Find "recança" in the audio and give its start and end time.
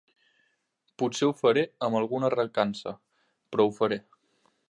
2.35-2.95